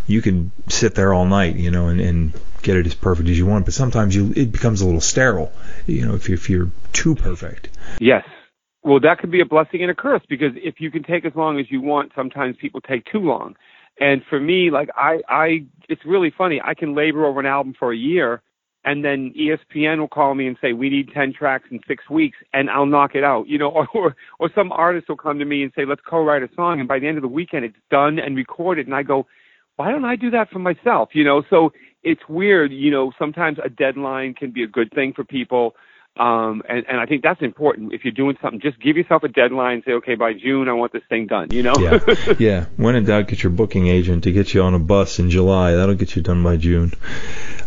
[0.07, 2.33] you can sit there all night you know and, and
[2.63, 5.51] get it as perfect as you want but sometimes you it becomes a little sterile
[5.85, 8.23] you know if, you, if you're too perfect Yes.
[8.83, 11.33] Well, that could be a blessing and a curse because if you can take as
[11.35, 13.55] long as you want, sometimes people take too long.
[13.99, 16.59] And for me, like I, I, it's really funny.
[16.63, 18.41] I can labor over an album for a year,
[18.83, 22.37] and then ESPN will call me and say we need ten tracks in six weeks,
[22.53, 23.47] and I'll knock it out.
[23.47, 26.49] You know, or, or some artist will come to me and say let's co-write a
[26.55, 29.27] song, and by the end of the weekend it's done and recorded, and I go,
[29.75, 31.09] why don't I do that for myself?
[31.13, 31.71] You know, so
[32.03, 32.71] it's weird.
[32.71, 35.75] You know, sometimes a deadline can be a good thing for people.
[36.15, 37.91] Um, and, and I think that's important.
[37.91, 39.81] If you're doing something, just give yourself a deadline.
[39.83, 41.47] Say, okay, by June, I want this thing done.
[41.51, 41.73] You know?
[41.79, 41.99] yeah
[42.39, 45.29] yeah when in doubt get your booking agent to get you on a bus in
[45.29, 46.91] july that'll get you done by june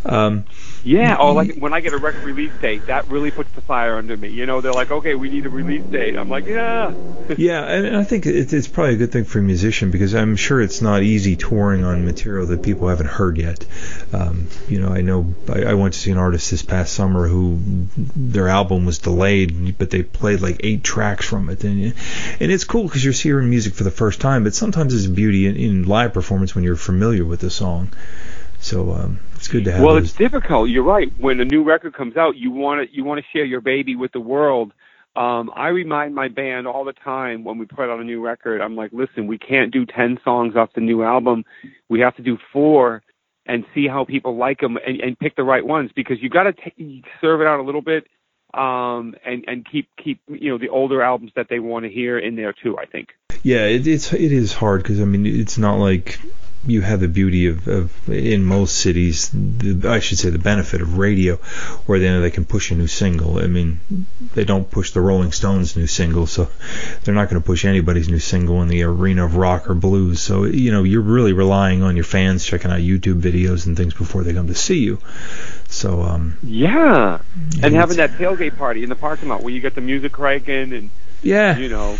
[0.08, 0.44] um,
[0.84, 1.16] yeah.
[1.16, 4.16] Or like when I get a record release date, that really puts the fire under
[4.16, 4.28] me.
[4.28, 6.16] You know, they're like, okay, we need a release date.
[6.16, 6.94] I'm like, yeah.
[7.36, 10.36] Yeah, and I think it's, it's probably a good thing for a musician because I'm
[10.36, 13.66] sure it's not easy touring on material that people haven't heard yet.
[14.12, 17.26] Um, you know, I know I, I went to see an artist this past summer
[17.26, 17.58] who
[17.96, 21.94] their album was delayed, but they played like eight tracks from it, and
[22.40, 24.44] and it's cool because you're hearing music for the first time.
[24.44, 27.90] But sometimes there's beauty in, in live performance when you're familiar with the song.
[28.60, 29.82] So um, it's good to have.
[29.82, 30.04] Well, those.
[30.10, 30.70] it's difficult.
[30.70, 31.12] You're right.
[31.20, 33.94] When a new record comes out, you want to you want to share your baby
[33.94, 34.72] with the world.
[35.14, 38.60] Um, I remind my band all the time when we put out a new record.
[38.60, 41.44] I'm like, listen, we can't do ten songs off the new album.
[41.88, 43.02] We have to do four
[43.46, 46.42] and see how people like them and, and pick the right ones because you got
[46.44, 48.08] to t- serve it out a little bit
[48.52, 52.18] um, and and keep keep you know the older albums that they want to hear
[52.18, 52.76] in there too.
[52.76, 53.10] I think.
[53.44, 56.18] Yeah, it, it's it is hard because I mean it's not like
[56.66, 60.82] you have the beauty of, of in most cities, the, I should say the benefit
[60.82, 61.36] of radio,
[61.86, 63.38] where they know they can push a new single.
[63.38, 63.80] I mean,
[64.34, 66.48] they don't push the Rolling Stones' new single, so
[67.04, 70.20] they're not going to push anybody's new single in the arena of rock or blues.
[70.20, 73.94] So you know you're really relying on your fans checking out YouTube videos and things
[73.94, 74.98] before they come to see you.
[75.68, 77.20] So um, Yeah,
[77.62, 80.72] and having that tailgate party in the parking lot where you get the music cranking
[80.72, 80.90] and
[81.22, 81.98] yeah, you know,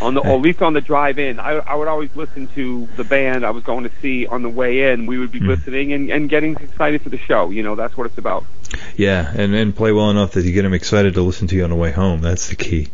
[0.00, 1.38] on the or at least on the drive in.
[1.40, 4.48] I I would always listen to the band I was going to see on the
[4.48, 5.06] way in.
[5.06, 5.48] We would be Hmm.
[5.48, 7.50] listening and and getting excited for the show.
[7.50, 8.44] You know, that's what it's about.
[8.96, 11.64] Yeah, and and play well enough that you get them excited to listen to you
[11.64, 12.20] on the way home.
[12.20, 12.88] That's the key.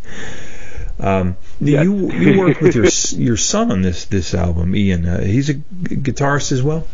[1.01, 1.85] Um, Yes.
[1.85, 2.87] You you worked with your
[3.21, 5.07] your son on this this album, Ian.
[5.07, 5.63] Uh, he's a g-
[5.97, 6.87] guitarist as well.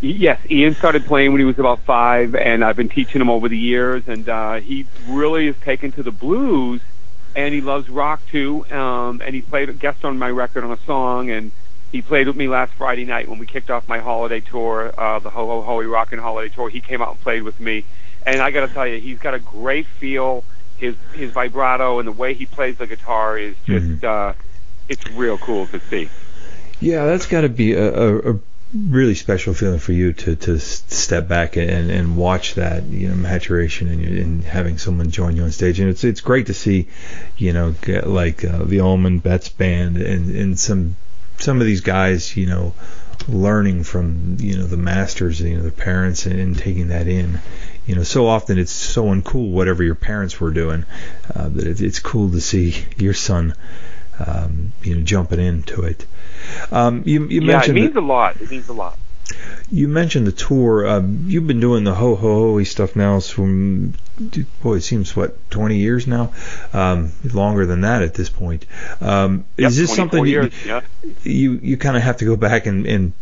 [0.00, 3.48] Yes, Ian started playing when he was about five, and I've been teaching him over
[3.48, 4.02] the years.
[4.08, 6.82] And uh, he really has taken to the blues,
[7.36, 8.66] and he loves rock too.
[8.70, 11.52] Um, and he played a guest on my record on a song, and
[11.92, 15.18] he played with me last Friday night when we kicked off my holiday tour, uh,
[15.20, 16.68] the Ho Ho Hoey Rockin' Holiday Tour.
[16.70, 17.84] He came out and played with me,
[18.26, 20.42] and I got to tell you, he's got a great feel.
[20.78, 24.04] His his vibrato and the way he plays the guitar is just Mhm.
[24.04, 24.32] uh,
[24.88, 26.10] it's real cool to see.
[26.80, 28.38] Yeah, that's got to be a, a, a
[28.88, 33.14] really special feeling for you to to step back and and watch that you know
[33.14, 35.80] maturation and, and having someone join you on stage.
[35.80, 36.88] And it's it's great to see,
[37.36, 40.96] you know, get like uh, the Allman Betts band and and some
[41.38, 42.74] some of these guys, you know,
[43.28, 47.40] learning from you know the masters, you know, the parents, and, and taking that in.
[47.86, 50.84] You know, so often it's so uncool whatever your parents were doing,
[51.34, 53.54] uh, that it, it's cool to see your son,
[54.24, 56.06] um, you know, jumping into it.
[56.70, 58.40] Um, you, you yeah, it mentioned means the, a lot.
[58.40, 58.98] It means a lot.
[59.70, 60.86] you mentioned the tour.
[60.86, 63.94] Um, you've been doing the ho ho ho stuff now from
[64.62, 66.32] boy, it seems what 20 years now,
[66.72, 68.66] um, longer than that at this point.
[69.00, 70.80] Um, Yep, is this 24 something you, years, yeah.
[71.22, 73.12] you you kind of have to go back and, and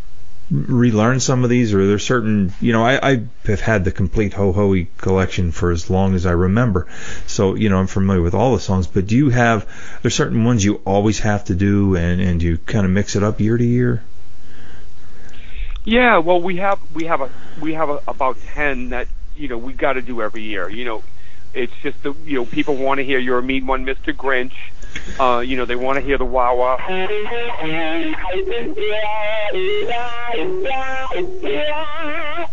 [0.51, 3.93] relearn some of these, or are there certain you know I, I have had the
[3.93, 6.87] complete ho ho collection for as long as I remember,
[7.27, 8.87] so you know I'm familiar with all the songs.
[8.87, 9.67] But do you have
[10.03, 13.23] there's certain ones you always have to do, and and you kind of mix it
[13.23, 14.03] up year to year?
[15.85, 17.31] Yeah, well, we have we have a
[17.61, 20.69] we have a, about ten that you know we got to do every year.
[20.69, 21.03] You know,
[21.53, 24.15] it's just the you know people want to hear "You're a Mean One, Mr.
[24.15, 24.55] Grinch."
[25.19, 26.77] Uh, you know, they want to hear the wah wah.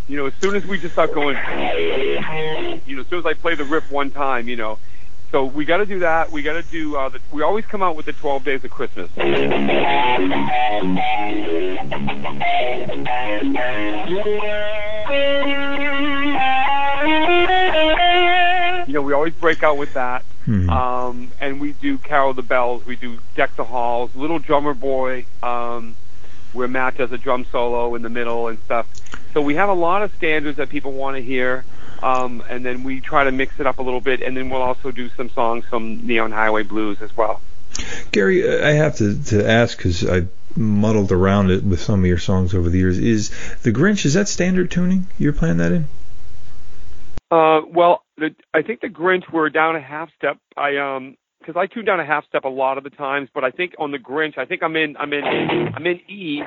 [0.08, 1.38] You know, as soon as we just start going,
[2.86, 4.78] you know, as soon as I play the riff one time, you know,
[5.32, 6.32] so we got to do that.
[6.32, 6.96] We got to do.
[6.96, 9.10] Uh, the, we always come out with the 12 Days of Christmas.
[18.88, 20.24] You know, we always break out with that.
[20.48, 20.70] Mhm.
[20.70, 22.86] Um, and we do Carol the Bells.
[22.86, 25.96] We do Deck the Halls, Little Drummer Boy, um,
[26.54, 28.88] where Matt does a drum solo in the middle and stuff.
[29.34, 31.64] So we have a lot of standards that people want to hear.
[32.02, 34.62] Um, and then we try to mix it up a little bit, and then we'll
[34.62, 37.42] also do some songs from Neon Highway Blues as well.
[38.12, 42.18] Gary, I have to, to ask because I muddled around it with some of your
[42.18, 42.98] songs over the years.
[42.98, 43.30] Is
[43.64, 45.08] the Grinch is that standard tuning?
[45.18, 45.88] You're playing that in?
[47.32, 50.38] Uh, well, the, I think the Grinch we're down a half step.
[50.58, 53.44] I um because I tune down a half step a lot of the times, but
[53.44, 56.42] I think on the Grinch, I think I'm in I'm in I'm in E,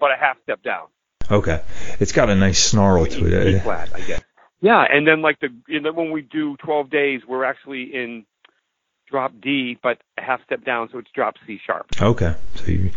[0.00, 0.88] but a half step down.
[1.30, 1.62] Okay,
[2.00, 3.54] it's got a nice snarl to E it.
[3.54, 3.60] Eh?
[3.60, 4.22] flat, I guess.
[4.60, 8.26] Yeah, and then like the and then when we do 12 days, we're actually in
[9.10, 11.86] drop D, but a half step down, so it's drop C sharp.
[12.00, 12.90] Okay, so you,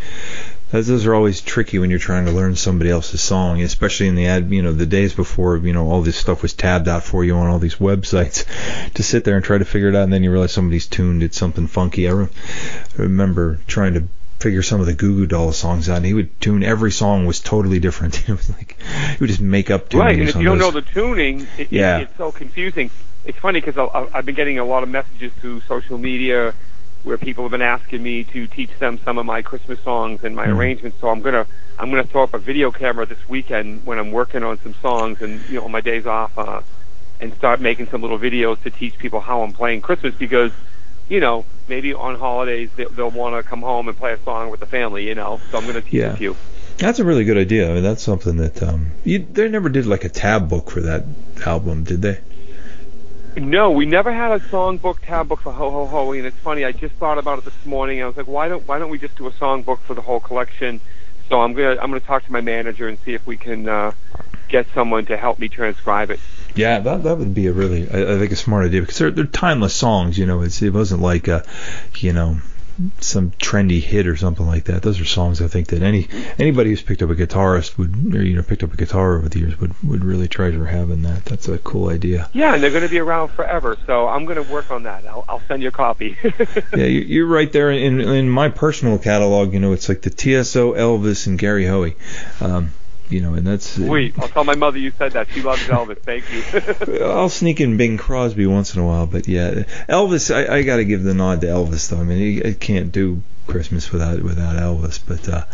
[0.72, 4.16] those, those are always tricky when you're trying to learn somebody else's song, especially in
[4.16, 7.04] the ad, you know, the days before, you know, all this stuff was tabbed out
[7.04, 8.46] for you on all these websites.
[8.94, 11.22] To sit there and try to figure it out, and then you realize somebody's tuned
[11.22, 12.08] did something funky.
[12.08, 12.28] I re-
[12.96, 14.08] remember trying to
[14.44, 17.26] figure some of the Goo Goo Dolls songs out, and he would tune every song
[17.26, 18.20] was totally different.
[18.30, 20.00] it was like he would just make up tunings.
[20.00, 22.00] Right, and if you don't know the tuning, it, it- Yeah.
[22.00, 22.92] it's so confusing.
[23.26, 23.78] It's funny because
[24.14, 26.54] I've been getting a lot of messages through social media
[27.04, 30.36] where people have been asking me to teach them some of my Christmas songs and
[30.36, 30.58] my Mhm.
[30.58, 30.98] arrangements.
[31.00, 31.46] So I'm gonna
[31.80, 35.22] I'm gonna throw up a video camera this weekend when I'm working on some songs
[35.22, 36.62] and you know on my days off, uh,
[37.22, 40.52] and start making some little videos to teach people how I'm playing Christmas because
[41.14, 44.50] you know maybe on holidays they, they'll want to come home and play a song
[44.50, 45.04] with the family.
[45.08, 46.14] You know, so I'm gonna teach Yeah.
[46.14, 46.36] a few.
[46.78, 47.70] That's a really good idea.
[47.70, 50.82] I mean, that's something that um, you, they never did like a tab book for
[50.82, 51.04] that
[51.46, 52.18] album, did they?
[53.38, 56.66] No, we never had a songbook tab book for Ho Ho Ho, and it's funny.
[56.66, 58.02] I just thought about it this morning.
[58.02, 60.20] I was like, why don't why don't we just do a songbook for the whole
[60.20, 60.82] collection?
[61.30, 63.92] So I'm gonna I'm gonna talk to my manager and see if we can uh,
[64.50, 66.20] get someone to help me transcribe it.
[66.56, 69.12] Yeah, that that would be a really, I, I think, a smart idea because they're
[69.12, 70.18] they're timeless songs.
[70.18, 71.44] You know, it's it wasn't like a,
[71.98, 72.38] you know,
[73.00, 74.82] some trendy hit or something like that.
[74.82, 76.08] Those are songs I think that any
[76.40, 79.30] anybody who's picked up a guitarist would, or you know, picked up a guitar over
[79.30, 81.26] the years would would really treasure having that.
[81.26, 82.30] That's a cool idea.
[82.34, 83.78] Yeah, and they're gonna be around forever.
[83.86, 85.06] So I'm gonna work on that.
[85.08, 86.18] I'll I'll send you a copy.
[86.76, 89.54] Yeah, you- you're right there in in my personal catalog.
[89.54, 91.96] You know, it's like the TSO, Elvis, and Gary Hoey.
[92.42, 92.72] Um,
[93.14, 94.16] you know, and that's Sweet.
[94.20, 95.30] I'll tell my mother you said that.
[95.30, 96.00] She loves Elvis.
[96.00, 96.98] Thank you.
[97.06, 100.34] I'll sneak in Bing Crosby once in a while, but yeah, Elvis.
[100.34, 102.00] I, I got to give the nod to Elvis, though.
[102.00, 105.46] I mean, he, I can't do Christmas without without Elvis, but uh,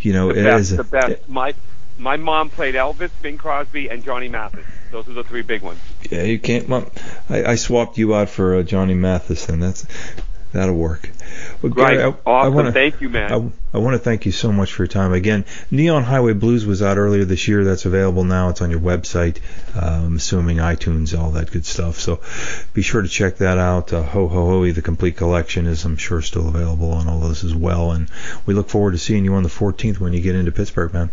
[0.00, 1.28] you know, the it best, is a- the best.
[1.28, 1.54] My
[1.98, 4.64] my mom played Elvis, Bing Crosby, and Johnny Mathis.
[4.90, 5.78] Those are the three big ones.
[6.10, 6.68] Yeah, you can't.
[6.68, 6.90] Well,
[7.28, 9.86] I, I swapped you out for uh, Johnny Mathis, and that's
[10.52, 11.10] that'll work.
[11.62, 11.72] Well.
[11.72, 12.54] Gary, I, I awesome.
[12.54, 13.32] wanna, Thank you, man.
[13.32, 15.12] I, I want to thank you so much for your time.
[15.12, 17.64] Again, Neon Highway Blues was out earlier this year.
[17.64, 18.48] That's available now.
[18.48, 19.38] It's on your website.
[19.74, 21.98] I'm assuming iTunes, all that good stuff.
[21.98, 22.20] So
[22.74, 23.92] be sure to check that out.
[23.92, 27.44] Uh, Ho Ho Hoey, the complete collection, is I'm sure still available on all those
[27.44, 27.92] as well.
[27.92, 28.08] And
[28.46, 31.10] we look forward to seeing you on the 14th when you get into Pittsburgh, man.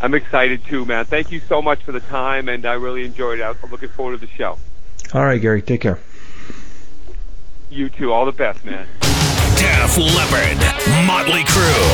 [0.00, 1.04] I'm excited too, man.
[1.06, 3.42] Thank you so much for the time, and I really enjoyed it.
[3.42, 4.58] I'm looking forward to the show.
[5.12, 5.98] All right, Gary, take care.
[7.70, 8.12] You too.
[8.12, 8.86] All the best, man.
[9.56, 10.56] Def Leppard,
[11.06, 11.88] Motley Crue.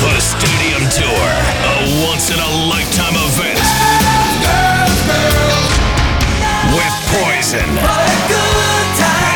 [0.00, 1.28] The Stadium Tour,
[1.68, 3.60] a once in a lifetime event.
[6.72, 7.68] With Poison.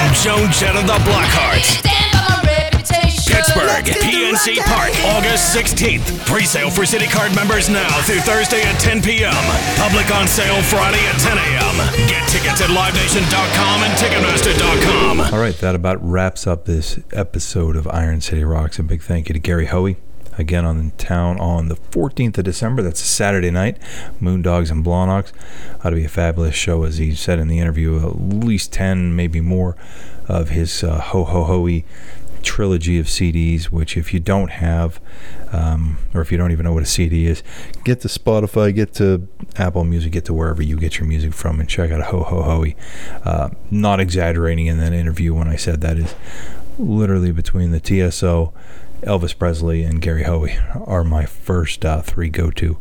[0.00, 1.97] And Joan Jett of the Blackhearts.
[3.38, 6.26] Pittsburgh, PNC Park, August 16th.
[6.26, 9.32] Pre-sale for Citi Card members now through Thursday at 10 p.m.
[9.76, 12.08] Public on sale Friday at 10 a.m.
[12.08, 15.32] Get tickets at LiveNation.com and Ticketmaster.com.
[15.32, 18.80] All right, that about wraps up this episode of Iron City Rocks.
[18.80, 19.98] A big thank you to Gary Hoey.
[20.36, 22.82] Again on the town on the 14th of December.
[22.82, 23.78] That's a Saturday night.
[24.20, 25.32] Moondogs and Blawnox.
[25.84, 28.04] Ought to be a fabulous show, as he said in the interview.
[28.04, 29.76] At least 10, maybe more,
[30.28, 31.84] of his uh, Ho Ho Hoey
[32.42, 35.00] trilogy of CDs, which if you don't have,
[35.52, 37.42] um, or if you don't even know what a CD is,
[37.84, 39.26] get to Spotify, get to
[39.56, 42.42] Apple Music, get to wherever you get your music from, and check out Ho Ho
[42.42, 42.76] Hoey.
[43.24, 46.14] Uh, not exaggerating in that interview when I said that is
[46.78, 48.52] literally between the TSO,
[49.02, 52.78] Elvis Presley, and Gary Hoey are my first uh, three go-to,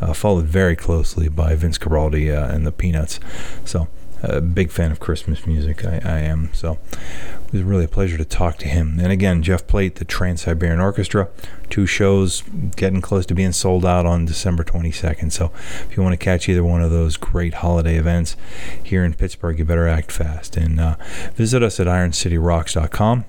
[0.00, 3.20] uh, followed very closely by Vince Guaraldi uh, and the Peanuts.
[3.64, 3.88] So.
[4.28, 6.50] A big fan of Christmas music, I, I am.
[6.52, 8.98] So it was really a pleasure to talk to him.
[9.00, 11.28] And again, Jeff Plate, the Trans Siberian Orchestra,
[11.70, 12.42] two shows
[12.76, 15.32] getting close to being sold out on December 22nd.
[15.32, 15.52] So
[15.88, 18.36] if you want to catch either one of those great holiday events
[18.82, 20.56] here in Pittsburgh, you better act fast.
[20.56, 20.96] And uh,
[21.34, 23.24] visit us at ironcityrocks.com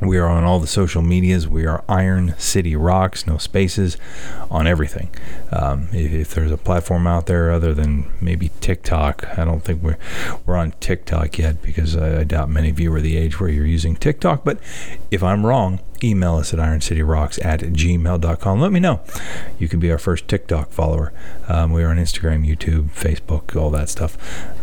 [0.00, 1.46] We are on all the social medias.
[1.46, 3.98] We are Iron City Rocks, no spaces,
[4.50, 5.10] on everything.
[5.52, 9.82] Um, if, if, there's a platform out there other than maybe TikTok, I don't think
[9.82, 9.98] we're
[10.46, 13.50] we're on TikTok yet because I, I doubt many of you are the age where
[13.50, 14.42] you're using TikTok.
[14.42, 14.58] But
[15.10, 18.60] if I'm wrong, email us at ironcityrocks at gmail.com.
[18.60, 19.00] Let me know.
[19.58, 21.12] You can be our first TikTok follower.
[21.48, 24.16] Um, we are on Instagram, YouTube, Facebook, all that stuff.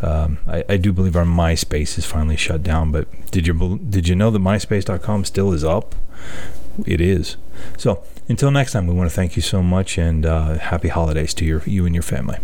[0.03, 4.07] Um, I, I, do believe our MySpace is finally shut down, but did you did
[4.07, 5.95] you know that MySpace.com still is up?
[6.85, 7.38] It is.
[7.77, 11.33] So until next time, we want to thank you so much and uh, happy holidays
[11.35, 12.38] to your, you and your family.